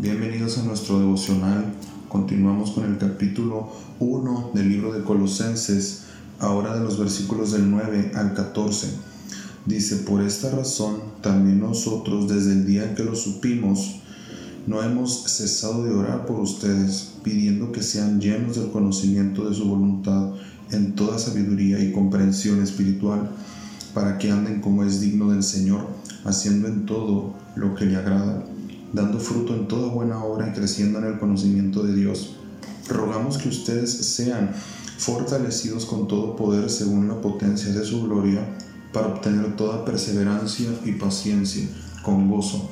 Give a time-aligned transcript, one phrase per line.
[0.00, 1.74] Bienvenidos a nuestro devocional.
[2.08, 6.04] Continuamos con el capítulo 1 del libro de Colosenses,
[6.38, 8.94] ahora de los versículos del 9 al 14.
[9.66, 14.00] Dice, por esta razón también nosotros desde el día en que lo supimos,
[14.66, 19.66] no hemos cesado de orar por ustedes, pidiendo que sean llenos del conocimiento de su
[19.66, 20.30] voluntad
[20.70, 23.32] en toda sabiduría y comprensión espiritual,
[23.92, 25.86] para que anden como es digno del Señor,
[26.24, 28.46] haciendo en todo lo que le agrada,
[28.92, 32.36] dando fruto en toda buena obra y creciendo en el conocimiento de Dios.
[32.88, 34.52] Rogamos que ustedes sean
[34.98, 38.40] fortalecidos con todo poder según la potencia de su gloria,
[38.92, 41.68] para obtener toda perseverancia y paciencia
[42.02, 42.68] con gozo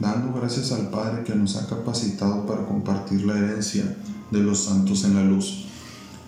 [0.00, 3.96] dando gracias al Padre que nos ha capacitado para compartir la herencia
[4.30, 5.66] de los santos en la luz,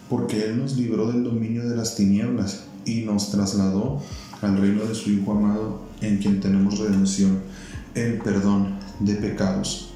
[0.09, 4.01] porque Él nos libró del dominio de las tinieblas y nos trasladó
[4.42, 7.41] al reino de su Hijo amado, en quien tenemos redención,
[7.95, 9.91] el perdón de pecados.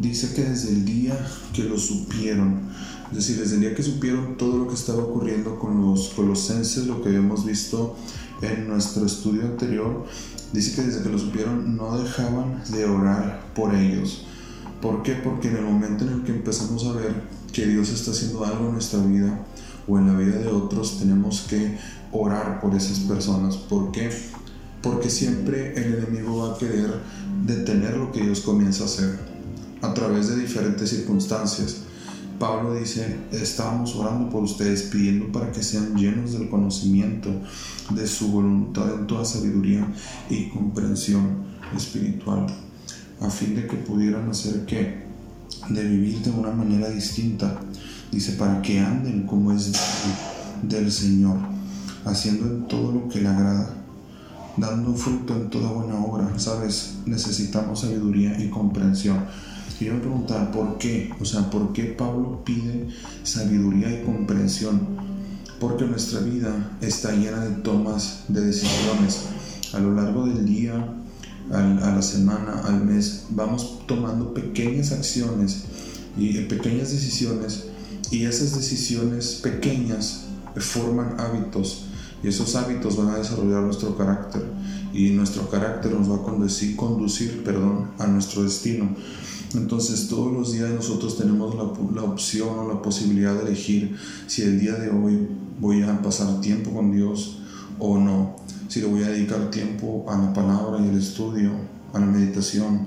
[0.00, 1.16] Dice que desde el día
[1.52, 2.68] que lo supieron,
[3.10, 6.86] es decir, desde el día que supieron todo lo que estaba ocurriendo con los colosenses,
[6.86, 7.96] lo que habíamos visto
[8.42, 10.04] en nuestro estudio anterior,
[10.52, 14.26] dice que desde que lo supieron no dejaban de orar por ellos.
[14.80, 15.12] ¿Por qué?
[15.14, 17.14] Porque en el momento en el que empezamos a ver
[17.52, 19.46] que Dios está haciendo algo en nuestra vida
[19.86, 21.78] o en la vida de otros, tenemos que
[22.10, 23.56] orar por esas personas.
[23.56, 24.10] ¿Por qué?
[24.84, 27.00] Porque siempre el enemigo va a querer
[27.46, 29.18] detener lo que Dios comienza a hacer
[29.80, 31.78] a través de diferentes circunstancias.
[32.38, 37.30] Pablo dice, estábamos orando por ustedes, pidiendo para que sean llenos del conocimiento
[37.94, 39.86] de su voluntad en toda sabiduría
[40.28, 42.46] y comprensión espiritual,
[43.20, 45.04] a fin de que pudieran hacer que
[45.70, 47.58] de vivir de una manera distinta,
[48.12, 49.72] dice, para que anden como es
[50.62, 51.38] del Señor,
[52.04, 53.83] haciendo en todo lo que le agrada,
[54.56, 56.96] dando fruto en toda buena obra, ¿sabes?
[57.06, 59.18] Necesitamos sabiduría y comprensión
[59.84, 62.88] yo me preguntaba por qué, o sea, por qué Pablo pide
[63.22, 64.80] sabiduría y comprensión.
[65.60, 69.26] Porque nuestra vida está llena de tomas de decisiones.
[69.72, 70.74] A lo largo del día,
[71.50, 75.64] a la semana, al mes, vamos tomando pequeñas acciones
[76.16, 77.66] y eh, pequeñas decisiones
[78.10, 80.26] y esas decisiones pequeñas
[80.56, 81.86] forman hábitos
[82.24, 84.42] y esos hábitos van a desarrollar nuestro carácter.
[84.94, 88.88] Y nuestro carácter nos va a conducir, conducir perdón, a nuestro destino.
[89.54, 91.64] Entonces todos los días nosotros tenemos la,
[91.94, 93.94] la, opción o la posibilidad de elegir
[94.26, 95.28] si el día de hoy
[95.60, 97.40] voy a pasar tiempo con Dios
[97.78, 98.36] o no,
[98.68, 101.52] si le voy a dedicar tiempo a la palabra y el estudio,
[101.92, 102.86] a la meditación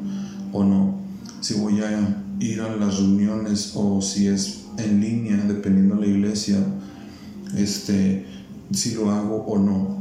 [0.52, 1.00] o no,
[1.42, 6.08] si voy a ir a las reuniones o si es en línea, dependiendo de la
[6.08, 6.58] iglesia,
[7.56, 8.26] este,
[8.72, 9.98] si lo hago o no.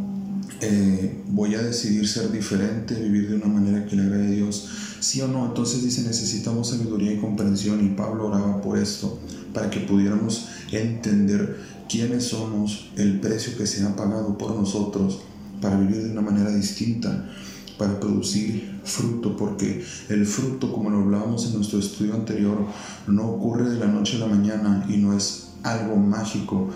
[0.61, 4.69] Eh, voy a decidir ser diferente, vivir de una manera que le agrade a Dios,
[5.01, 5.47] sí o no.
[5.47, 9.19] Entonces dice, necesitamos sabiduría y comprensión y Pablo oraba por esto,
[9.53, 15.21] para que pudiéramos entender quiénes somos, el precio que se ha pagado por nosotros,
[15.61, 17.31] para vivir de una manera distinta,
[17.79, 22.59] para producir fruto, porque el fruto, como lo hablábamos en nuestro estudio anterior,
[23.07, 26.71] no ocurre de la noche a la mañana y no es algo mágico,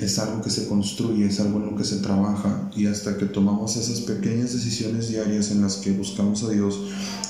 [0.00, 3.26] es algo que se construye, es algo en lo que se trabaja y hasta que
[3.26, 6.78] tomamos esas pequeñas decisiones diarias en las que buscamos a Dios,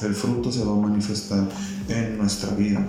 [0.03, 1.49] el fruto se va a manifestar
[1.89, 2.87] en nuestra vida.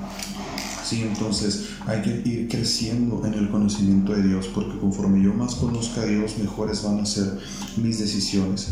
[0.83, 5.55] Sí, entonces hay que ir creciendo en el conocimiento de Dios, porque conforme yo más
[5.55, 7.37] conozca a Dios, mejores van a ser
[7.75, 8.69] mis decisiones.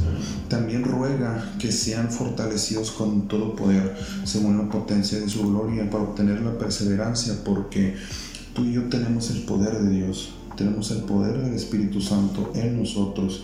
[0.48, 6.06] También ruega que sean fortalecidos con todo poder, según la potencia de su gloria, para
[6.06, 7.96] obtener la perseverancia, porque
[8.54, 12.80] tú y yo tenemos el poder de Dios tenemos el poder del Espíritu Santo en
[12.80, 13.44] nosotros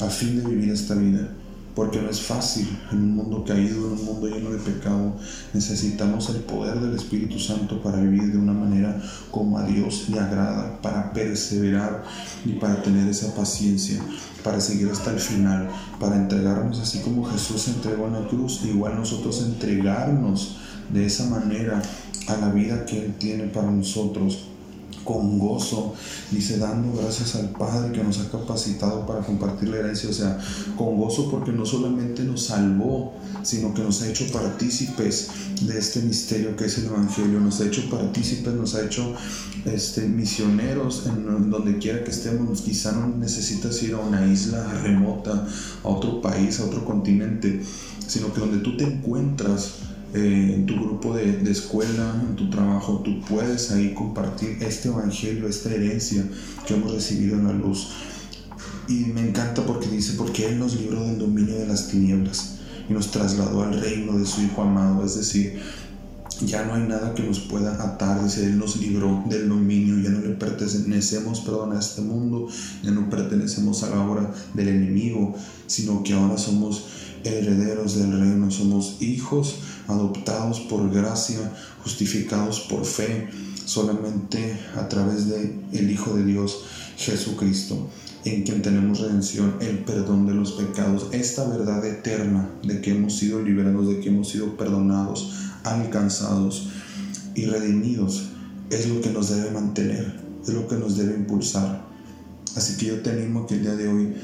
[0.00, 1.28] a fin de vivir esta vida.
[1.74, 5.16] Porque no es fácil en un mundo caído, en un mundo lleno de pecado.
[5.54, 10.20] Necesitamos el poder del Espíritu Santo para vivir de una manera como a Dios le
[10.20, 12.04] agrada, para perseverar
[12.44, 14.02] y para tener esa paciencia,
[14.44, 18.60] para seguir hasta el final, para entregarnos así como Jesús se entregó en la cruz,
[18.66, 20.58] igual nosotros entregarnos
[20.92, 21.80] de esa manera
[22.28, 24.51] a la vida que Él tiene para nosotros
[25.04, 25.94] con gozo,
[26.30, 30.38] dice dando gracias al Padre que nos ha capacitado para compartir la herencia, o sea,
[30.76, 35.28] con gozo porque no solamente nos salvó, sino que nos ha hecho partícipes
[35.62, 39.14] de este misterio que es el Evangelio, nos ha hecho partícipes, nos ha hecho
[39.64, 45.46] este, misioneros en donde quiera que estemos, quizá no necesitas ir a una isla remota,
[45.82, 47.62] a otro país, a otro continente,
[48.12, 49.76] sino que donde tú te encuentras,
[50.12, 54.88] eh, en tu grupo de, de, escuela, en tu trabajo, tú puedes ahí compartir este
[54.88, 56.22] evangelio, esta herencia
[56.66, 57.88] que hemos recibido en la luz.
[58.86, 62.92] Y me encanta porque dice, porque Él nos libró del dominio de las tinieblas y
[62.92, 65.06] nos trasladó al reino de su Hijo amado.
[65.06, 65.58] Es decir,
[66.44, 70.10] ya no hay nada que nos pueda atar, dice, Él nos libró del dominio, ya
[70.10, 72.48] no le pertenecemos, perdón, a este mundo,
[72.82, 75.34] ya no pertenecemos a la obra del enemigo,
[75.66, 76.84] sino que ahora somos
[77.24, 79.56] herederos del reino, somos hijos
[79.88, 81.52] adoptados por gracia,
[81.82, 83.28] justificados por fe,
[83.64, 86.64] solamente a través de el Hijo de Dios,
[86.96, 87.88] Jesucristo,
[88.24, 93.16] en quien tenemos redención, el perdón de los pecados, esta verdad eterna de que hemos
[93.16, 95.32] sido liberados, de que hemos sido perdonados,
[95.64, 96.68] alcanzados
[97.34, 98.28] y redimidos,
[98.70, 101.84] es lo que nos debe mantener, es lo que nos debe impulsar.
[102.56, 104.14] Así que yo te animo que el día de hoy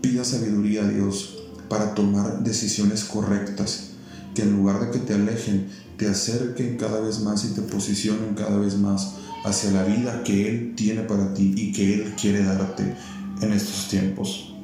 [0.00, 3.90] pida sabiduría a Dios para tomar decisiones correctas,
[4.34, 8.34] que en lugar de que te alejen, te acerquen cada vez más y te posicionen
[8.34, 9.14] cada vez más
[9.44, 12.94] hacia la vida que Él tiene para ti y que Él quiere darte
[13.40, 14.55] en estos tiempos.